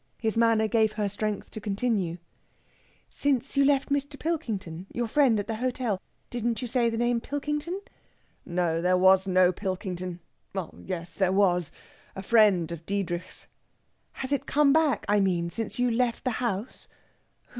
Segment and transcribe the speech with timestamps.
[0.17, 2.17] His manner gave her strength to continue.
[3.07, 4.17] "Since you left Mr.
[4.17, 7.79] Pilkington your friend at the hotel didn't you say the name Pilkington?"
[8.43, 10.19] "No there was no Pilkington!
[10.55, 11.71] Oh yes, there was!
[12.15, 13.45] a friend of Diedrich's...."
[14.13, 16.87] "Has it come back, I mean, since you left the house?